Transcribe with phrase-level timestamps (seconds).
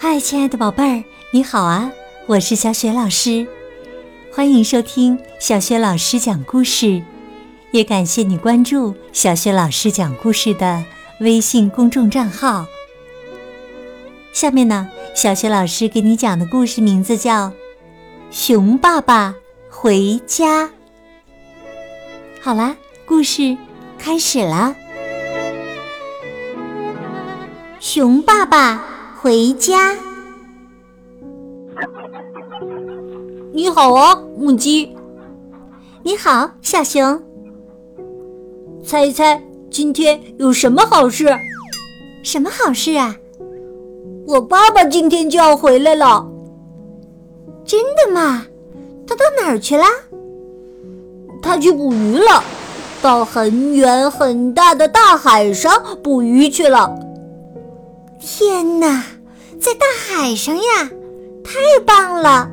[0.00, 1.90] 嗨，亲爱的宝贝儿，你好啊！
[2.26, 3.44] 我是小雪老师，
[4.32, 7.02] 欢迎收听小雪老师讲故事，
[7.72, 10.84] 也感谢你关注小雪老师讲故事的
[11.18, 12.64] 微信公众账号。
[14.32, 17.48] 下面呢，小雪老师给你讲的故事名字叫
[18.30, 19.34] 《熊爸爸
[19.68, 20.66] 回家》。
[22.40, 23.56] 好啦，故事
[23.98, 24.76] 开始啦！
[27.80, 28.84] 熊爸爸
[29.20, 29.96] 回家。
[33.52, 34.96] 你好啊，母鸡。
[36.04, 37.20] 你好，小熊。
[38.84, 39.42] 猜一猜，
[39.72, 41.36] 今天有什么好事？
[42.22, 43.16] 什么好事啊？
[44.24, 46.24] 我爸爸今天就要回来了。
[47.64, 48.46] 真的吗？
[49.04, 49.84] 他到哪儿去了？
[51.42, 52.44] 他去捕鱼了，
[53.02, 55.72] 到很远很大的大海上
[56.04, 56.96] 捕鱼去了。
[58.20, 59.04] 天哪，
[59.60, 60.62] 在大海上呀！
[61.44, 62.50] 太棒了。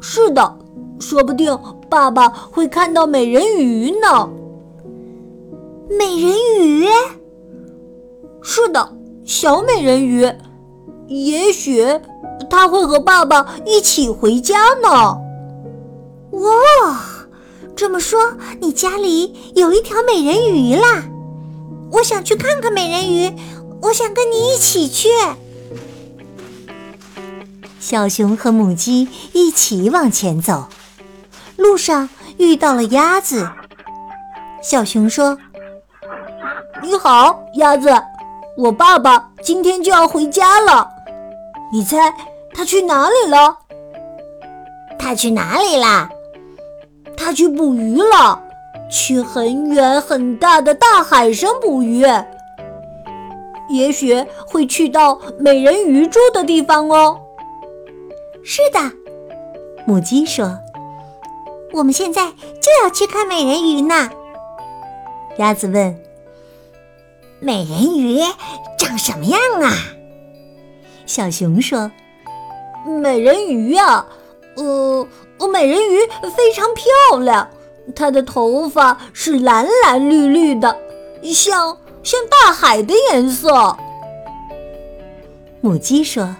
[0.00, 0.58] 是的，
[0.98, 1.58] 说不定
[1.88, 4.28] 爸爸会看到美人鱼呢。
[5.90, 6.86] 美人鱼？
[8.42, 10.30] 是的，小美人鱼。
[11.08, 11.84] 也许
[12.48, 15.18] 他会和爸爸一起回家呢。
[16.30, 17.26] 哇，
[17.74, 18.20] 这么说
[18.60, 21.04] 你家里有一条美人鱼啦？
[21.92, 23.34] 我想去看看美人鱼，
[23.82, 25.08] 我想跟你一起去。
[27.78, 30.68] 小熊和母鸡一起往前走，
[31.56, 33.48] 路上遇到了鸭子。
[34.62, 35.38] 小熊说
[36.82, 37.90] ：“你好，鸭子，
[38.56, 40.88] 我爸爸今天就要回家了。”
[41.72, 42.14] 你猜
[42.52, 43.56] 他去哪里了？
[44.98, 46.10] 他去哪里啦？
[47.16, 48.42] 他去捕鱼了，
[48.90, 52.04] 去很远很大的大海上捕鱼。
[53.70, 57.20] 也许会去到美人鱼住的地方哦。
[58.42, 58.78] 是的，
[59.86, 60.58] 母鸡说
[61.72, 64.10] ：“我们现在就要去看美人鱼呢。”
[65.38, 65.96] 鸭子问
[67.40, 68.20] ：“美人鱼
[68.78, 69.72] 长什么样啊？”
[71.06, 71.90] 小熊说
[72.86, 74.06] ：“美人鱼呀，
[74.56, 75.06] 呃，
[75.52, 75.98] 美人鱼
[76.36, 77.48] 非常漂亮，
[77.94, 80.76] 它的头发是蓝蓝绿绿的，
[81.22, 83.76] 像像大海的颜色。”
[85.62, 86.36] 母鸡说：“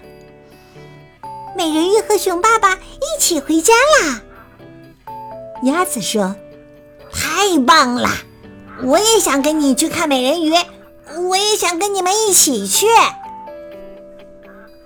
[1.55, 4.21] 美人鱼和熊爸爸一起回家啦。”
[5.63, 6.35] 鸭子说
[7.13, 8.09] ：“太棒了，
[8.83, 10.51] 我也想跟你去看美人鱼，
[11.29, 12.87] 我也想跟你们一起去。”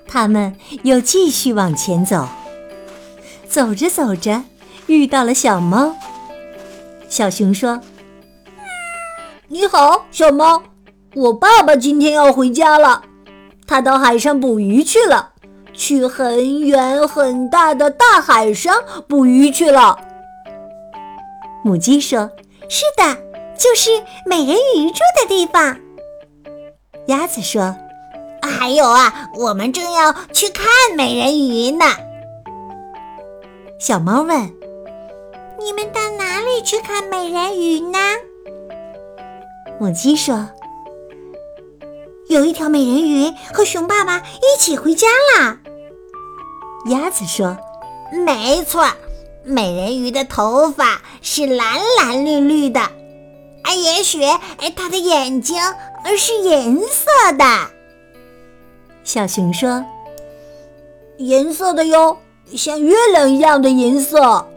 [0.05, 2.27] 他们又继续往前走，
[3.47, 4.43] 走着走着，
[4.87, 5.95] 遇到了小猫。
[7.07, 7.79] 小熊说
[9.47, 10.63] ：“你好，小猫，
[11.13, 13.03] 我爸爸今天要回家了，
[13.67, 15.33] 他到海上捕鱼去了，
[15.71, 18.73] 去很远很大的大海上
[19.07, 19.99] 捕鱼去了。”
[21.63, 22.31] 母鸡说
[22.67, 23.15] ：“是的，
[23.55, 23.91] 就是
[24.25, 25.77] 美人鱼住的地方。”
[27.07, 27.75] 鸭子说。
[28.41, 31.85] 还有啊，我们正要去看美人鱼呢。
[33.79, 34.39] 小猫问
[35.59, 37.97] ：“你们到哪里去看美人鱼呢？”
[39.79, 40.49] 母鸡说
[42.29, 45.59] ：“有一条美人鱼和熊爸爸一起回家啦。”
[46.87, 47.57] 鸭子说
[48.25, 48.87] ：“没错，
[49.43, 55.57] 美人鱼的头发是蓝蓝绿绿的，啊，也许哎，它的眼睛
[56.17, 57.45] 是银色的。”
[59.03, 59.85] 小熊说
[61.19, 62.17] ：“银色的哟，
[62.55, 64.47] 像月亮一样的银色。”哇，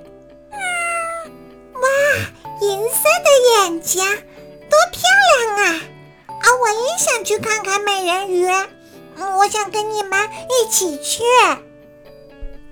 [2.63, 3.31] 银色的
[3.67, 4.38] 眼睛，多
[4.99, 5.81] 漂亮啊！
[6.27, 8.47] 啊，我也想去看看美人鱼。
[9.39, 11.23] 我想跟你们一起去。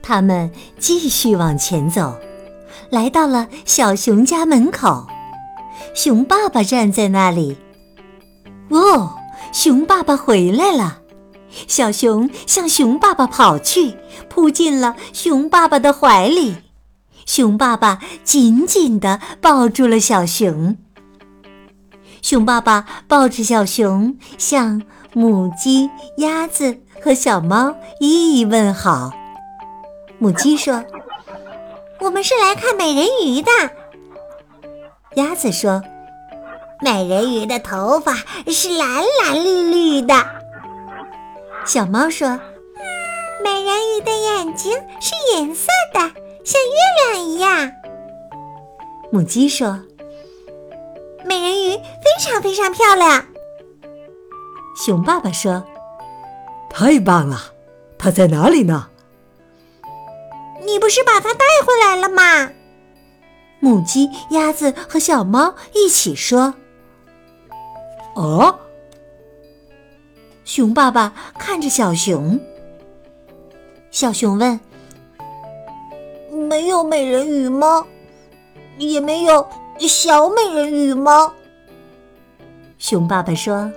[0.03, 2.16] 他们继续往前走，
[2.91, 5.06] 来到了小熊家门口。
[5.94, 7.56] 熊爸爸站在那里。
[8.70, 9.14] 哦，
[9.53, 11.02] 熊爸爸回来了。
[11.69, 13.96] 小熊向熊爸爸跑去，
[14.29, 16.56] 扑进了熊爸爸的怀里。
[17.25, 20.76] 熊爸爸紧紧地抱住了小熊。
[22.26, 24.82] 熊爸爸抱着小熊，向
[25.12, 29.12] 母鸡、鸭子和小猫一一问好。
[30.19, 30.82] 母鸡说
[32.02, 33.52] ：“我们是来看美人鱼的。”
[35.14, 35.81] 鸭子说
[36.82, 38.14] ：“美人鱼的头发
[38.49, 40.17] 是蓝蓝绿绿的。”
[41.64, 42.26] 小猫说
[43.44, 46.00] ：“美人鱼的眼睛是银色的，
[46.44, 47.70] 像月亮一样。”
[49.12, 49.81] 母鸡说
[51.25, 51.81] ：“美人鱼
[52.31, 53.26] 常非常漂亮。”
[54.76, 55.64] 熊爸爸说
[56.69, 57.38] ：“太棒了，
[57.99, 58.88] 它在哪里呢？
[60.67, 62.50] 你不是把它带回来了吗？
[63.61, 66.55] 母鸡、鸭子和小猫一起说
[68.14, 68.58] ：“哦。”
[70.44, 72.38] 熊爸爸看着小熊。
[73.90, 74.61] 小熊问
[76.31, 77.87] ：“没有美人鱼吗？
[78.76, 79.49] 也没有
[79.81, 81.32] 小美人鱼吗？”
[82.78, 83.70] 熊爸爸说：“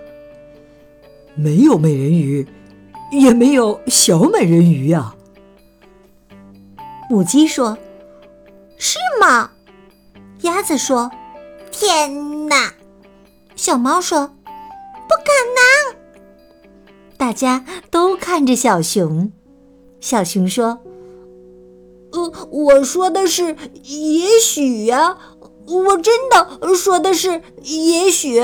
[1.36, 2.46] 没有美人鱼，
[3.12, 5.16] 也没有小美人鱼呀。”
[7.10, 7.78] 母鸡说
[8.78, 9.52] ：“是吗？”
[10.42, 11.10] 鸭子说
[11.72, 12.74] ：“天哪！”
[13.56, 14.28] 小猫说
[15.08, 15.24] ：“不可
[15.56, 16.00] 能！”
[17.18, 19.32] 大家都看着小熊。
[20.00, 20.80] 小熊说
[22.14, 25.18] ：“呃，我说的是也许呀，
[25.70, 28.42] 我真的说的是也许。”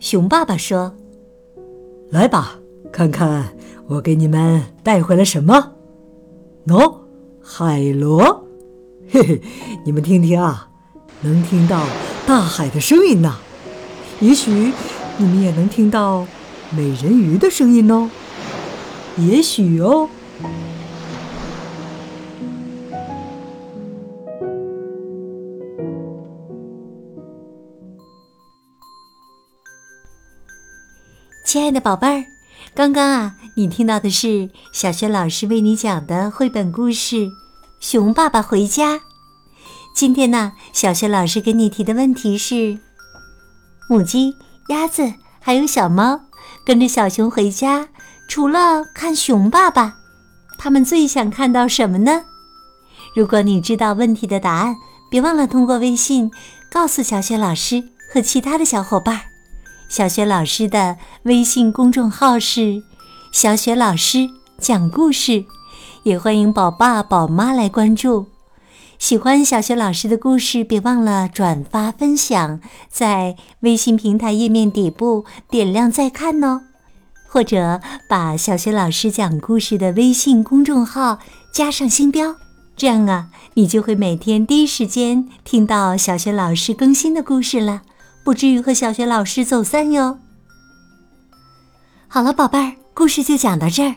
[0.00, 0.94] 熊爸爸说
[2.10, 2.58] ：“来吧，
[2.92, 3.56] 看看
[3.86, 5.72] 我给你们带回来什么？
[6.66, 6.96] 喏，
[7.40, 8.44] 海螺。”
[9.08, 9.42] 嘿嘿，
[9.84, 10.68] 你们听听啊，
[11.20, 11.84] 能听到
[12.26, 13.36] 大海的声音呢。
[14.20, 14.72] 也许
[15.18, 16.26] 你们也能听到
[16.70, 18.10] 美人鱼的声音哦。
[19.18, 20.08] 也许哦。
[31.52, 32.24] 亲爱的宝贝儿，
[32.74, 37.30] 刚刚啊，你听到的是小学老师为你讲的绘本故事。
[37.78, 39.02] 熊爸爸回家。
[39.94, 42.78] 今天呢，小学老师给你提的问题是：
[43.86, 44.34] 母鸡、
[44.68, 46.22] 鸭子还有小猫
[46.64, 47.86] 跟着小熊回家，
[48.26, 49.96] 除了看熊爸爸，
[50.56, 52.24] 他们最想看到什么呢？
[53.14, 54.74] 如果你知道问题的答案，
[55.10, 56.30] 别忘了通过微信
[56.70, 59.31] 告诉小雪老师和其他的小伙伴。
[59.92, 62.82] 小雪老师的微信公众号是
[63.30, 65.44] “小雪老师讲故事”。
[66.04, 68.24] 也欢迎宝爸宝妈来关注。
[68.98, 72.58] 喜欢小雪老师的故事，别忘了转发分享，
[72.88, 76.62] 在微信平台页面底部点亮再看哦。
[77.28, 81.18] 或者把小雪老师讲故事的微信公众号
[81.52, 82.36] 加上星标，
[82.74, 87.82] 这样啊，你就会每天第一时间听到小雪老师更新的故事了，
[88.24, 90.18] 不至于和小学老师走散哟。
[92.08, 93.94] 好了，宝贝儿，故事就讲到这儿。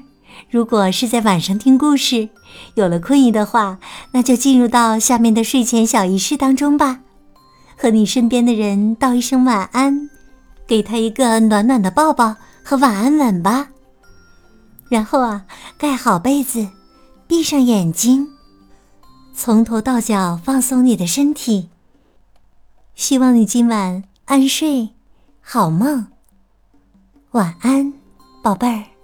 [0.50, 2.30] 如果是在晚上听故事，
[2.76, 3.80] 有了困意的话，
[4.12, 7.02] 那就进入到下面的睡前小仪式当中吧。
[7.78, 10.10] 和你身边的人道一声晚安，
[10.66, 13.70] 给他一个暖暖的抱抱和晚安吻吧。
[14.90, 15.46] 然后啊，
[15.78, 16.70] 盖好被子，
[17.28, 18.30] 闭上眼睛，
[19.34, 21.70] 从头到脚放松你的身体。
[22.96, 24.90] 希望你今晚安睡，
[25.40, 26.08] 好梦。
[27.32, 27.94] 晚安，
[28.42, 28.95] 宝贝儿。